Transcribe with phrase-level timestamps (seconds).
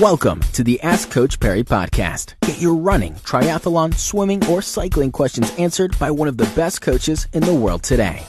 [0.00, 2.34] Welcome to the Ask Coach Parry podcast.
[2.42, 7.26] Get your running, triathlon, swimming, or cycling questions answered by one of the best coaches
[7.32, 8.24] in the world today.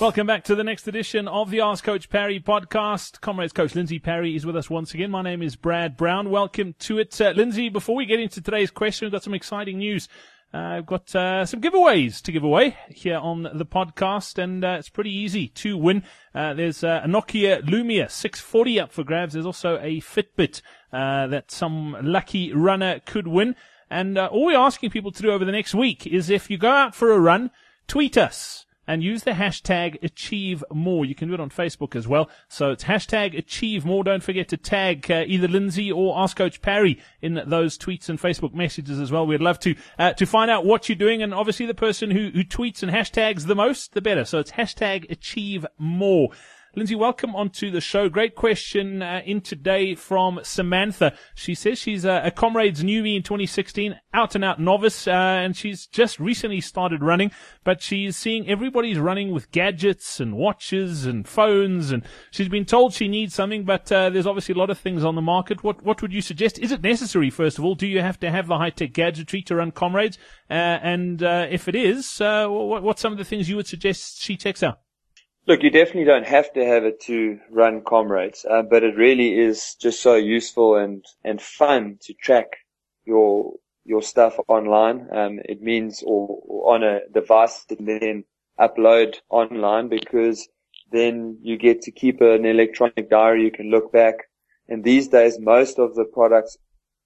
[0.00, 3.20] Welcome back to the next edition of the Ask Coach Parry podcast.
[3.20, 5.10] Comrades Coach Lindsay Parry is with us once again.
[5.10, 6.30] My name is Brad Brown.
[6.30, 7.20] Welcome to it.
[7.20, 10.08] Uh, Lindsay, before we get into today's question, we've got some exciting news.
[10.54, 14.76] Uh, I've got uh, some giveaways to give away here on the podcast, and uh,
[14.78, 16.02] it's pretty easy to win.
[16.34, 19.32] Uh, there's uh, a Nokia Lumia 640 up for grabs.
[19.32, 20.60] There's also a Fitbit
[20.92, 23.56] uh, that some lucky runner could win.
[23.88, 26.70] And all we're asking people to do over the next week is if you go
[26.70, 27.50] out for a run,
[27.86, 31.04] tweet us and use the hashtag achieve more.
[31.04, 32.28] You can do it on Facebook as well.
[32.48, 34.04] So it's hashtag achieve more.
[34.04, 38.20] Don't forget to tag uh, either Lindsay or Ask Coach Parry in those tweets and
[38.20, 39.26] Facebook messages as well.
[39.26, 41.22] We'd love to, uh, to find out what you're doing.
[41.22, 44.24] And obviously the person who, who tweets and hashtags the most, the better.
[44.24, 46.30] So it's hashtag achieve more.
[46.74, 48.08] Lindsay, welcome onto the show.
[48.08, 51.12] Great question uh, in today from Samantha.
[51.34, 55.54] She says she's a, a comrades newbie in 2016, out and out novice, uh, and
[55.54, 57.30] she's just recently started running,
[57.62, 62.94] but she's seeing everybody's running with gadgets and watches and phones, and she's been told
[62.94, 65.62] she needs something, but uh, there's obviously a lot of things on the market.
[65.62, 66.58] What what would you suggest?
[66.58, 67.28] Is it necessary?
[67.28, 70.16] First of all, do you have to have the high tech gadgetry to run comrades?
[70.48, 73.66] Uh, and uh, if it is, uh, what, what's some of the things you would
[73.66, 74.78] suggest she checks out?
[75.44, 79.36] Look, you definitely don't have to have it to run comrades, uh, but it really
[79.36, 82.58] is just so useful and, and fun to track
[83.04, 83.54] your,
[83.84, 85.08] your stuff online.
[85.12, 88.22] Um, it means, or, or, on a device that then
[88.56, 90.48] upload online because
[90.92, 93.42] then you get to keep an electronic diary.
[93.42, 94.14] You can look back.
[94.68, 96.56] And these days, most of the products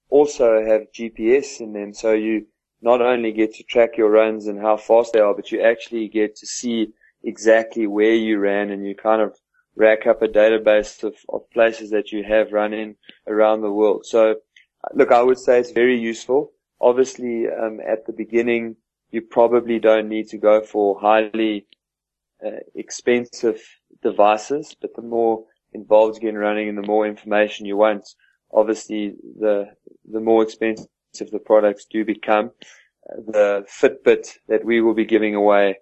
[0.09, 1.91] also have GPS in them.
[1.91, 2.45] So you
[2.83, 6.07] not only get to track your runs and how fast they are, but you actually
[6.07, 9.35] get to see exactly where you ran and you kind of
[9.75, 12.95] rack up a database of, of places that you have run in
[13.27, 14.05] around the world.
[14.05, 14.35] So
[14.93, 16.51] look, I would say it's very useful.
[16.81, 18.75] Obviously, um, at the beginning,
[19.11, 21.65] you probably don't need to go for highly
[22.45, 23.61] uh, expensive
[24.03, 28.07] devices, but the more involved you get in running and the more information you want,
[28.51, 29.65] obviously the,
[30.11, 30.87] the more expensive
[31.31, 32.51] the products do become.
[33.27, 35.77] The Fitbit that we will be giving away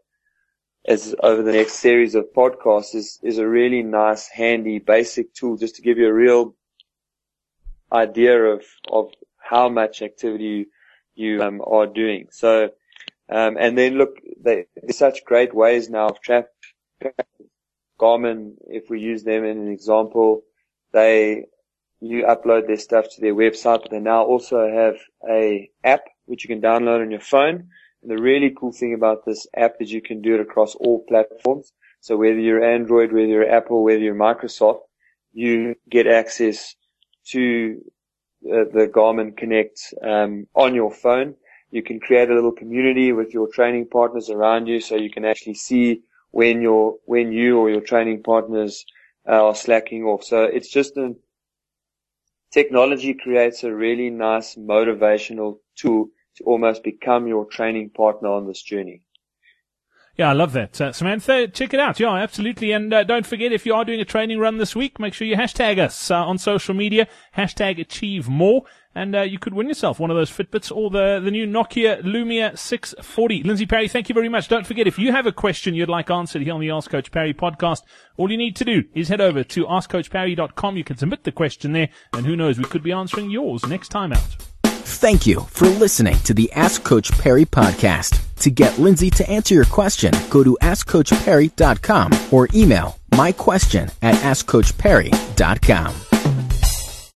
[0.88, 5.58] as over the next series of podcasts is, is a really nice, handy, basic tool
[5.58, 6.56] just to give you a real
[7.92, 10.68] idea of, of how much activity
[11.16, 12.28] you, um, are doing.
[12.32, 12.70] So,
[13.30, 16.48] um, and then look, they, there's such great ways now of track,
[18.00, 20.42] Garmin, if we use them in an example,
[20.92, 21.46] they,
[22.02, 24.96] you upload their stuff to their website, but they now also have
[25.28, 27.70] a app which you can download on your phone
[28.08, 31.72] the really cool thing about this app is you can do it across all platforms.
[32.02, 34.82] So whether you're Android, whether you're Apple, whether you're Microsoft,
[35.34, 36.76] you get access
[37.30, 37.82] to
[38.46, 41.36] uh, the Garmin Connect um, on your phone.
[41.72, 45.26] You can create a little community with your training partners around you, so you can
[45.26, 46.02] actually see
[46.32, 48.86] when your when you or your training partners
[49.28, 50.24] uh, are slacking off.
[50.24, 51.16] So it's just a
[52.52, 58.62] technology creates a really nice motivational tool to almost become your training partner on this
[58.62, 59.02] journey.
[60.18, 60.80] Yeah, I love that.
[60.80, 62.00] Uh, Samantha, check it out.
[62.00, 62.72] Yeah, absolutely.
[62.72, 65.28] And uh, don't forget, if you are doing a training run this week, make sure
[65.28, 68.64] you hashtag us uh, on social media, hashtag achieve more,
[68.94, 72.02] and uh, you could win yourself one of those Fitbits or the, the new Nokia
[72.02, 73.44] Lumia 640.
[73.44, 74.48] Lindsay Parry, thank you very much.
[74.48, 77.12] Don't forget, if you have a question you'd like answered here on the Ask Coach
[77.12, 77.82] Parry podcast,
[78.16, 80.78] all you need to do is head over to askcoachparry.com.
[80.78, 83.90] You can submit the question there, and who knows, we could be answering yours next
[83.90, 84.55] time out.
[84.86, 88.22] Thank you for listening to the Ask Coach Parry podcast.
[88.38, 94.14] To get Lindsay to answer your question, go to AskCoachParry.com or email my question at
[94.16, 95.96] AskCoachParry.com.